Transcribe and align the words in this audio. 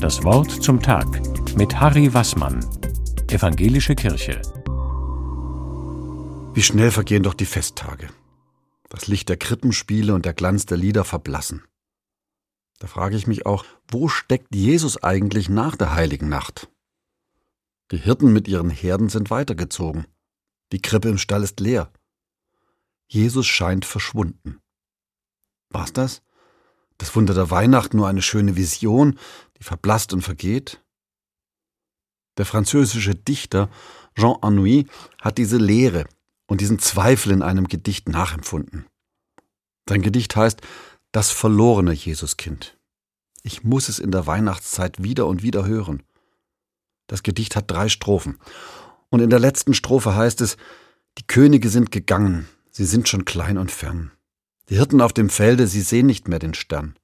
Das 0.00 0.22
Wort 0.24 0.50
zum 0.50 0.80
Tag 0.82 1.06
mit 1.56 1.80
Harry 1.80 2.12
Wassmann, 2.12 2.60
Evangelische 3.28 3.94
Kirche. 3.94 4.40
Wie 6.54 6.62
schnell 6.62 6.90
vergehen 6.90 7.22
doch 7.22 7.34
die 7.34 7.44
Festtage. 7.44 8.08
Das 8.88 9.08
Licht 9.08 9.28
der 9.28 9.36
Krippenspiele 9.36 10.14
und 10.14 10.24
der 10.24 10.32
Glanz 10.32 10.64
der 10.66 10.76
Lieder 10.76 11.04
verblassen. 11.04 11.64
Da 12.78 12.86
frage 12.86 13.16
ich 13.16 13.26
mich 13.26 13.46
auch, 13.46 13.64
wo 13.88 14.08
steckt 14.08 14.54
Jesus 14.54 15.02
eigentlich 15.02 15.48
nach 15.48 15.76
der 15.76 15.94
heiligen 15.94 16.28
Nacht? 16.28 16.70
Die 17.90 17.98
Hirten 17.98 18.32
mit 18.32 18.48
ihren 18.48 18.70
Herden 18.70 19.08
sind 19.08 19.30
weitergezogen. 19.30 20.06
Die 20.72 20.80
Krippe 20.80 21.08
im 21.08 21.18
Stall 21.18 21.42
ist 21.42 21.60
leer. 21.60 21.92
Jesus 23.08 23.46
scheint 23.46 23.84
verschwunden. 23.84 24.60
War's 25.70 25.92
das? 25.92 26.22
Das 26.98 27.14
Wunder 27.14 27.34
der 27.34 27.50
Weihnacht 27.50 27.94
nur 27.94 28.08
eine 28.08 28.22
schöne 28.22 28.56
Vision, 28.56 29.18
die 29.58 29.64
verblasst 29.64 30.12
und 30.12 30.22
vergeht? 30.22 30.82
Der 32.38 32.46
französische 32.46 33.14
Dichter 33.14 33.70
Jean 34.18 34.36
Anouilh 34.42 34.86
hat 35.20 35.38
diese 35.38 35.58
Leere 35.58 36.06
und 36.46 36.60
diesen 36.60 36.78
Zweifel 36.78 37.32
in 37.32 37.42
einem 37.42 37.68
Gedicht 37.68 38.08
nachempfunden. 38.08 38.86
Sein 39.88 40.02
Gedicht 40.02 40.34
heißt 40.36 40.60
Das 41.12 41.30
verlorene 41.30 41.92
Jesuskind. 41.92 42.78
Ich 43.42 43.62
muss 43.62 43.88
es 43.88 43.98
in 43.98 44.10
der 44.10 44.26
Weihnachtszeit 44.26 45.02
wieder 45.02 45.26
und 45.26 45.42
wieder 45.42 45.66
hören. 45.66 46.02
Das 47.06 47.22
Gedicht 47.22 47.54
hat 47.56 47.70
drei 47.70 47.88
Strophen. 47.88 48.38
Und 49.08 49.20
in 49.20 49.30
der 49.30 49.38
letzten 49.38 49.72
Strophe 49.72 50.16
heißt 50.16 50.40
es, 50.40 50.56
die 51.18 51.26
Könige 51.26 51.68
sind 51.68 51.92
gegangen, 51.92 52.48
sie 52.70 52.84
sind 52.84 53.08
schon 53.08 53.24
klein 53.24 53.56
und 53.56 53.70
fern. 53.70 54.10
Die 54.68 54.76
Hirten 54.76 55.00
auf 55.00 55.12
dem 55.12 55.30
Felde, 55.30 55.66
sie 55.66 55.80
sehen 55.80 56.06
nicht 56.06 56.28
mehr 56.28 56.38
den 56.38 56.54
Stern. 56.54 56.98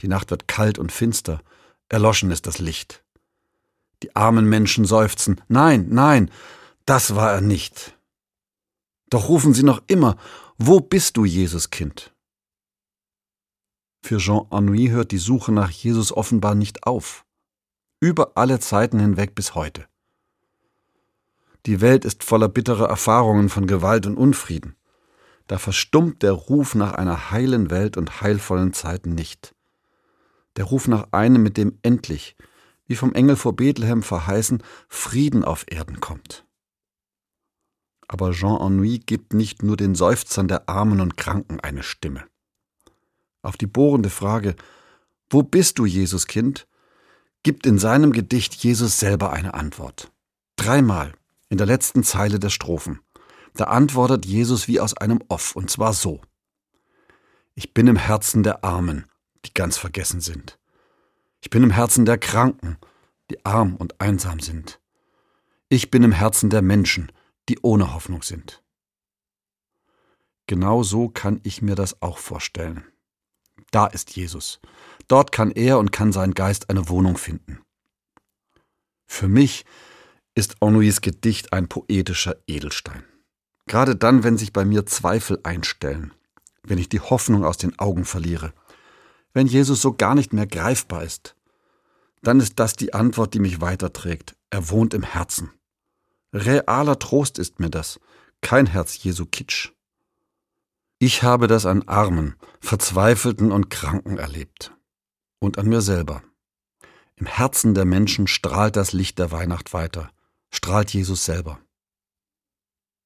Die 0.00 0.08
Nacht 0.08 0.30
wird 0.30 0.48
kalt 0.48 0.78
und 0.78 0.92
finster, 0.92 1.42
erloschen 1.88 2.30
ist 2.30 2.46
das 2.46 2.58
Licht. 2.58 3.04
Die 4.02 4.16
armen 4.16 4.48
Menschen 4.48 4.86
seufzen, 4.86 5.40
nein, 5.48 5.88
nein, 5.90 6.30
das 6.86 7.14
war 7.14 7.32
er 7.32 7.42
nicht. 7.42 7.98
Doch 9.10 9.28
rufen 9.28 9.52
sie 9.52 9.62
noch 9.62 9.82
immer, 9.88 10.16
wo 10.56 10.80
bist 10.80 11.16
du, 11.16 11.24
Jesuskind? 11.24 12.14
Für 14.02 14.18
Jean 14.18 14.46
Anouilh 14.50 14.90
hört 14.90 15.10
die 15.10 15.18
Suche 15.18 15.52
nach 15.52 15.70
Jesus 15.70 16.12
offenbar 16.12 16.54
nicht 16.54 16.84
auf. 16.84 17.26
Über 18.00 18.32
alle 18.36 18.58
Zeiten 18.60 18.98
hinweg 18.98 19.34
bis 19.34 19.54
heute. 19.54 19.86
Die 21.66 21.82
Welt 21.82 22.06
ist 22.06 22.24
voller 22.24 22.48
bitterer 22.48 22.88
Erfahrungen 22.88 23.50
von 23.50 23.66
Gewalt 23.66 24.06
und 24.06 24.16
Unfrieden. 24.16 24.74
Da 25.50 25.58
verstummt 25.58 26.22
der 26.22 26.30
Ruf 26.30 26.76
nach 26.76 26.92
einer 26.92 27.32
heilen 27.32 27.70
Welt 27.70 27.96
und 27.96 28.20
heilvollen 28.20 28.72
Zeiten 28.72 29.16
nicht. 29.16 29.52
Der 30.54 30.64
Ruf 30.64 30.86
nach 30.86 31.08
einem, 31.10 31.42
mit 31.42 31.56
dem 31.56 31.76
endlich, 31.82 32.36
wie 32.86 32.94
vom 32.94 33.14
Engel 33.14 33.34
vor 33.34 33.56
Bethlehem 33.56 34.04
verheißen, 34.04 34.62
Frieden 34.88 35.44
auf 35.44 35.64
Erden 35.66 35.98
kommt. 35.98 36.46
Aber 38.06 38.30
Jean 38.30 38.60
Ennui 38.60 39.00
gibt 39.00 39.34
nicht 39.34 39.64
nur 39.64 39.76
den 39.76 39.96
Seufzern 39.96 40.46
der 40.46 40.68
Armen 40.68 41.00
und 41.00 41.16
Kranken 41.16 41.58
eine 41.58 41.82
Stimme. 41.82 42.22
Auf 43.42 43.56
die 43.56 43.66
bohrende 43.66 44.10
Frage, 44.10 44.54
wo 45.30 45.42
bist 45.42 45.80
du, 45.80 45.84
Jesuskind, 45.84 46.68
gibt 47.42 47.66
in 47.66 47.80
seinem 47.80 48.12
Gedicht 48.12 48.54
Jesus 48.54 49.00
selber 49.00 49.32
eine 49.32 49.54
Antwort. 49.54 50.12
Dreimal 50.54 51.12
in 51.48 51.58
der 51.58 51.66
letzten 51.66 52.04
Zeile 52.04 52.38
der 52.38 52.50
Strophen. 52.50 53.00
Da 53.54 53.64
antwortet 53.64 54.26
Jesus 54.26 54.68
wie 54.68 54.80
aus 54.80 54.96
einem 54.96 55.22
Off, 55.28 55.56
und 55.56 55.70
zwar 55.70 55.92
so. 55.92 56.20
Ich 57.54 57.74
bin 57.74 57.86
im 57.86 57.96
Herzen 57.96 58.42
der 58.42 58.64
Armen, 58.64 59.06
die 59.44 59.52
ganz 59.52 59.76
vergessen 59.76 60.20
sind. 60.20 60.58
Ich 61.40 61.50
bin 61.50 61.62
im 61.62 61.70
Herzen 61.70 62.04
der 62.04 62.18
Kranken, 62.18 62.78
die 63.30 63.44
arm 63.44 63.76
und 63.76 64.00
einsam 64.00 64.40
sind. 64.40 64.80
Ich 65.68 65.90
bin 65.90 66.02
im 66.02 66.12
Herzen 66.12 66.50
der 66.50 66.62
Menschen, 66.62 67.12
die 67.48 67.58
ohne 67.62 67.94
Hoffnung 67.94 68.22
sind. 68.22 68.62
Genau 70.46 70.82
so 70.82 71.08
kann 71.08 71.40
ich 71.44 71.62
mir 71.62 71.76
das 71.76 72.02
auch 72.02 72.18
vorstellen. 72.18 72.84
Da 73.70 73.86
ist 73.86 74.16
Jesus. 74.16 74.60
Dort 75.06 75.32
kann 75.32 75.50
er 75.50 75.78
und 75.78 75.92
kann 75.92 76.12
sein 76.12 76.34
Geist 76.34 76.70
eine 76.70 76.88
Wohnung 76.88 77.16
finden. 77.16 77.60
Für 79.06 79.28
mich 79.28 79.64
ist 80.34 80.56
Ennuy's 80.60 81.00
Gedicht 81.00 81.52
ein 81.52 81.68
poetischer 81.68 82.36
Edelstein. 82.46 83.04
Gerade 83.70 83.94
dann, 83.94 84.24
wenn 84.24 84.36
sich 84.36 84.52
bei 84.52 84.64
mir 84.64 84.84
Zweifel 84.84 85.38
einstellen, 85.44 86.12
wenn 86.64 86.78
ich 86.78 86.88
die 86.88 86.98
Hoffnung 86.98 87.44
aus 87.44 87.56
den 87.56 87.78
Augen 87.78 88.04
verliere, 88.04 88.52
wenn 89.32 89.46
Jesus 89.46 89.80
so 89.80 89.92
gar 89.92 90.16
nicht 90.16 90.32
mehr 90.32 90.48
greifbar 90.48 91.04
ist, 91.04 91.36
dann 92.20 92.40
ist 92.40 92.58
das 92.58 92.74
die 92.74 92.94
Antwort, 92.94 93.32
die 93.32 93.38
mich 93.38 93.60
weiterträgt. 93.60 94.34
Er 94.50 94.70
wohnt 94.70 94.92
im 94.92 95.04
Herzen. 95.04 95.52
Realer 96.32 96.98
Trost 96.98 97.38
ist 97.38 97.60
mir 97.60 97.70
das, 97.70 98.00
kein 98.40 98.66
Herz 98.66 99.00
Jesu 99.04 99.24
Kitsch. 99.24 99.70
Ich 100.98 101.22
habe 101.22 101.46
das 101.46 101.64
an 101.64 101.86
Armen, 101.86 102.34
Verzweifelten 102.60 103.52
und 103.52 103.70
Kranken 103.70 104.18
erlebt. 104.18 104.72
Und 105.38 105.58
an 105.58 105.68
mir 105.68 105.80
selber. 105.80 106.24
Im 107.14 107.26
Herzen 107.26 107.74
der 107.74 107.84
Menschen 107.84 108.26
strahlt 108.26 108.74
das 108.74 108.92
Licht 108.92 109.20
der 109.20 109.30
Weihnacht 109.30 109.72
weiter, 109.72 110.10
strahlt 110.50 110.92
Jesus 110.92 111.24
selber. 111.24 111.60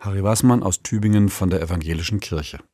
Harry 0.00 0.24
Wassmann 0.24 0.62
aus 0.62 0.82
Tübingen 0.82 1.28
von 1.28 1.50
der 1.50 1.60
Evangelischen 1.60 2.20
Kirche. 2.20 2.60